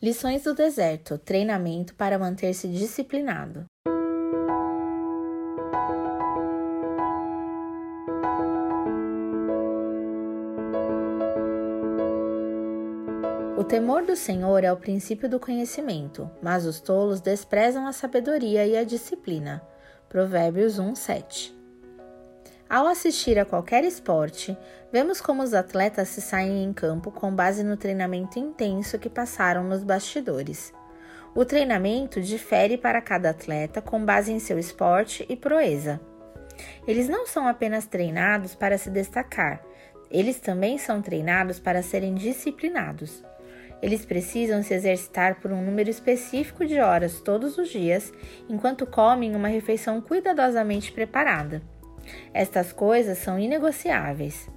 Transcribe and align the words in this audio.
Lições 0.00 0.44
do 0.44 0.54
deserto: 0.54 1.18
treinamento 1.18 1.92
para 1.96 2.16
manter-se 2.16 2.68
disciplinado. 2.68 3.64
O 13.56 13.64
temor 13.64 14.04
do 14.04 14.14
Senhor 14.14 14.62
é 14.62 14.72
o 14.72 14.76
princípio 14.76 15.28
do 15.28 15.40
conhecimento, 15.40 16.30
mas 16.40 16.64
os 16.64 16.80
tolos 16.80 17.20
desprezam 17.20 17.84
a 17.84 17.92
sabedoria 17.92 18.64
e 18.64 18.76
a 18.76 18.84
disciplina. 18.84 19.60
Provérbios 20.08 20.78
1, 20.78 20.94
7. 20.94 21.57
Ao 22.70 22.86
assistir 22.86 23.38
a 23.38 23.46
qualquer 23.46 23.82
esporte, 23.82 24.54
vemos 24.92 25.22
como 25.22 25.42
os 25.42 25.54
atletas 25.54 26.08
se 26.08 26.20
saem 26.20 26.62
em 26.62 26.70
campo 26.70 27.10
com 27.10 27.34
base 27.34 27.64
no 27.64 27.78
treinamento 27.78 28.38
intenso 28.38 28.98
que 28.98 29.08
passaram 29.08 29.64
nos 29.64 29.82
bastidores. 29.82 30.70
O 31.34 31.46
treinamento 31.46 32.20
difere 32.20 32.76
para 32.76 33.00
cada 33.00 33.30
atleta 33.30 33.80
com 33.80 34.04
base 34.04 34.32
em 34.32 34.38
seu 34.38 34.58
esporte 34.58 35.24
e 35.30 35.34
proeza. 35.34 35.98
Eles 36.86 37.08
não 37.08 37.26
são 37.26 37.48
apenas 37.48 37.86
treinados 37.86 38.54
para 38.54 38.76
se 38.76 38.90
destacar, 38.90 39.62
eles 40.10 40.38
também 40.38 40.76
são 40.76 41.00
treinados 41.00 41.58
para 41.58 41.82
serem 41.82 42.14
disciplinados. 42.14 43.24
Eles 43.80 44.04
precisam 44.04 44.62
se 44.62 44.74
exercitar 44.74 45.40
por 45.40 45.52
um 45.52 45.64
número 45.64 45.88
específico 45.88 46.66
de 46.66 46.80
horas 46.80 47.20
todos 47.22 47.56
os 47.56 47.70
dias, 47.70 48.12
enquanto 48.46 48.86
comem 48.86 49.34
uma 49.34 49.48
refeição 49.48 50.02
cuidadosamente 50.02 50.92
preparada. 50.92 51.62
Estas 52.32 52.72
coisas 52.72 53.18
são 53.18 53.38
inegociáveis. 53.38 54.48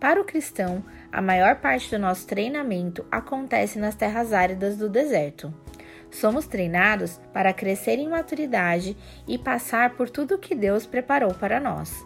Para 0.00 0.20
o 0.20 0.24
cristão, 0.24 0.84
a 1.12 1.22
maior 1.22 1.56
parte 1.56 1.90
do 1.90 1.98
nosso 1.98 2.26
treinamento 2.26 3.06
acontece 3.10 3.78
nas 3.78 3.94
terras 3.94 4.32
áridas 4.32 4.76
do 4.76 4.88
deserto. 4.88 5.54
Somos 6.10 6.46
treinados 6.46 7.20
para 7.32 7.52
crescer 7.52 7.98
em 7.98 8.08
maturidade 8.08 8.96
e 9.28 9.38
passar 9.38 9.94
por 9.96 10.10
tudo 10.10 10.34
o 10.34 10.38
que 10.38 10.54
Deus 10.54 10.86
preparou 10.86 11.32
para 11.32 11.60
nós. 11.60 12.04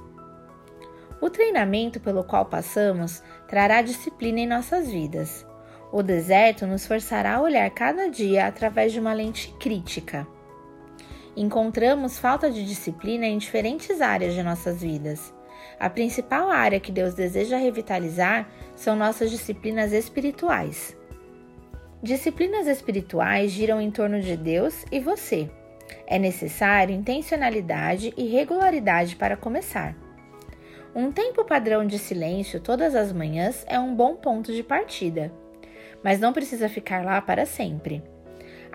O 1.20 1.30
treinamento 1.30 1.98
pelo 1.98 2.22
qual 2.22 2.44
passamos 2.44 3.22
trará 3.48 3.80
disciplina 3.80 4.40
em 4.40 4.46
nossas 4.46 4.90
vidas. 4.90 5.46
O 5.90 6.02
deserto 6.02 6.66
nos 6.66 6.86
forçará 6.86 7.36
a 7.36 7.40
olhar 7.40 7.70
cada 7.70 8.10
dia 8.10 8.46
através 8.46 8.92
de 8.92 9.00
uma 9.00 9.14
lente 9.14 9.52
crítica 9.58 10.26
encontramos 11.36 12.18
falta 12.18 12.50
de 12.50 12.64
disciplina 12.64 13.26
em 13.26 13.36
diferentes 13.36 14.00
áreas 14.00 14.34
de 14.34 14.42
nossas 14.42 14.80
vidas. 14.80 15.34
A 15.78 15.90
principal 15.90 16.50
área 16.50 16.80
que 16.80 16.90
Deus 16.90 17.14
deseja 17.14 17.58
revitalizar 17.58 18.48
são 18.74 18.96
nossas 18.96 19.30
disciplinas 19.30 19.92
espirituais. 19.92 20.96
Disciplinas 22.02 22.66
espirituais 22.66 23.50
giram 23.50 23.80
em 23.80 23.90
torno 23.90 24.20
de 24.20 24.36
Deus 24.36 24.84
e 24.90 24.98
você. 24.98 25.50
É 26.06 26.18
necessário 26.18 26.94
intencionalidade 26.94 28.14
e 28.16 28.26
regularidade 28.26 29.16
para 29.16 29.36
começar. 29.36 29.94
Um 30.94 31.12
tempo 31.12 31.44
padrão 31.44 31.86
de 31.86 31.98
silêncio 31.98 32.58
todas 32.58 32.94
as 32.94 33.12
manhãs 33.12 33.64
é 33.68 33.78
um 33.78 33.94
bom 33.94 34.16
ponto 34.16 34.52
de 34.52 34.62
partida, 34.62 35.30
mas 36.02 36.18
não 36.18 36.32
precisa 36.32 36.68
ficar 36.68 37.04
lá 37.04 37.20
para 37.20 37.44
sempre. 37.44 38.02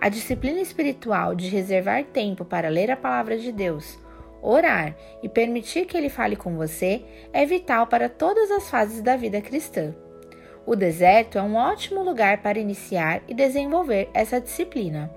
A 0.02 0.08
disciplina 0.08 0.60
espiritual 0.60 1.32
de 1.32 1.46
reservar 1.46 2.02
tempo 2.02 2.44
para 2.44 2.68
ler 2.68 2.90
a 2.90 2.96
palavra 2.96 3.38
de 3.38 3.52
Deus, 3.52 4.00
orar 4.42 4.96
e 5.22 5.28
permitir 5.28 5.86
que 5.86 5.96
Ele 5.96 6.08
fale 6.08 6.34
com 6.34 6.56
você 6.56 7.04
é 7.32 7.46
vital 7.46 7.86
para 7.86 8.08
todas 8.08 8.50
as 8.50 8.68
fases 8.68 9.00
da 9.00 9.14
vida 9.14 9.40
cristã. 9.40 9.94
O 10.66 10.74
deserto 10.74 11.38
é 11.38 11.42
um 11.42 11.54
ótimo 11.54 12.02
lugar 12.02 12.42
para 12.42 12.58
iniciar 12.58 13.22
e 13.28 13.32
desenvolver 13.32 14.10
essa 14.12 14.40
disciplina. 14.40 15.08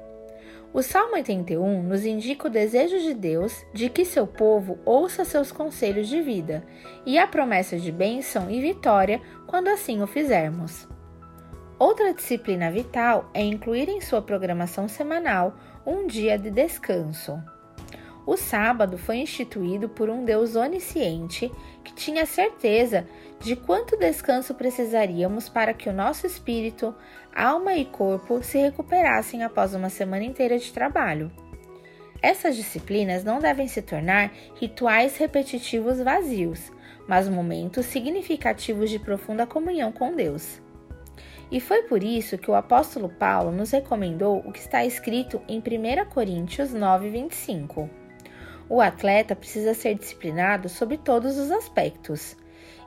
O 0.72 0.84
Salmo 0.84 1.16
81 1.16 1.82
nos 1.82 2.06
indica 2.06 2.46
o 2.46 2.52
desejo 2.52 3.00
de 3.00 3.16
Deus 3.16 3.66
de 3.74 3.90
que 3.90 4.06
seu 4.06 4.28
povo 4.28 4.78
ouça 4.86 5.26
seus 5.26 5.52
conselhos 5.52 6.08
de 6.08 6.22
vida 6.22 6.64
e 7.08 7.18
a 7.18 7.26
promessa 7.26 7.76
de 7.76 7.92
bênção 7.92 8.52
e 8.52 8.62
vitória 8.62 9.20
quando 9.48 9.68
assim 9.68 10.04
o 10.04 10.06
fizermos. 10.06 10.88
Outra 11.78 12.14
disciplina 12.14 12.72
vital 12.72 13.30
é 13.34 13.42
incluir 13.44 13.90
em 13.90 14.00
sua 14.00 14.22
programação 14.22 14.88
semanal 14.88 15.58
um 15.86 16.08
dia 16.08 16.38
de 16.38 16.50
descanso. 16.50 17.38
O 18.26 18.38
sábado 18.38 18.98
foi 18.98 19.18
instituído 19.18 19.90
por 19.90 20.10
um 20.10 20.24
Deus 20.24 20.56
onisciente 20.56 21.52
que 21.84 21.94
tinha 21.94 22.26
certeza 22.26 23.06
de 23.40 23.58
quanto 23.58 23.98
descanso 23.98 24.56
precisaríamos 24.56 25.50
para 25.50 25.74
que 25.74 25.90
o 25.90 25.94
nosso 25.94 26.26
espírito, 26.26 26.96
alma 27.36 27.76
e 27.76 27.84
corpo 27.84 28.42
se 28.42 28.58
recuperassem 28.58 29.44
após 29.44 29.76
uma 29.76 29.90
semana 29.90 30.24
inteira 30.24 30.58
de 30.58 30.72
trabalho. 30.72 31.30
Essas 32.22 32.56
disciplinas 32.56 33.24
não 33.24 33.40
devem 33.40 33.68
se 33.68 33.82
tornar 33.82 34.32
rituais 34.56 35.18
repetitivos 35.18 36.00
vazios, 36.00 36.72
mas 37.06 37.28
momentos 37.28 37.86
significativos 37.86 38.90
de 38.90 38.98
profunda 38.98 39.46
comunhão 39.46 39.92
com 39.92 40.16
Deus. 40.16 40.65
E 41.52 41.60
foi 41.60 41.84
por 41.84 42.04
isso 42.04 42.38
que 42.38 42.50
o 42.50 42.56
apóstolo 42.56 43.10
Paulo 43.10 43.52
nos 43.52 43.72
recomendou 43.72 44.40
o 44.46 44.52
que 44.52 44.60
está 44.60 44.84
escrito 44.84 45.42
em 45.48 45.60
1 45.60 46.06
Coríntios 46.10 46.74
9:25. 46.74 47.90
O 48.68 48.82
atleta 48.82 49.36
precisa 49.36 49.74
ser 49.76 49.96
disciplinado 49.96 50.68
sob 50.68 50.98
todos 50.98 51.38
os 51.38 51.52
aspectos. 51.52 52.36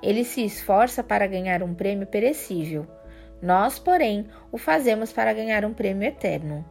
Ele 0.03 0.25
se 0.25 0.45
esforça 0.45 1.05
para 1.05 1.27
ganhar 1.27 1.63
um 1.63 1.73
prêmio 1.73 2.07
perecível. 2.07 2.87
Nós, 3.41 3.79
porém, 3.79 4.27
o 4.51 4.59
fazemos 4.59 5.13
para 5.13 5.33
ganhar 5.33 5.65
um 5.65 5.73
prêmio 5.73 6.09
eterno. 6.09 6.65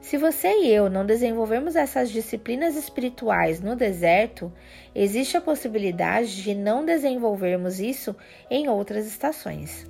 Se 0.00 0.16
você 0.16 0.48
e 0.48 0.68
eu 0.68 0.90
não 0.90 1.06
desenvolvermos 1.06 1.76
essas 1.76 2.10
disciplinas 2.10 2.74
espirituais 2.74 3.60
no 3.60 3.76
deserto, 3.76 4.52
existe 4.94 5.36
a 5.36 5.40
possibilidade 5.40 6.42
de 6.42 6.54
não 6.54 6.84
desenvolvermos 6.84 7.78
isso 7.78 8.16
em 8.50 8.68
outras 8.68 9.06
estações. 9.06 9.86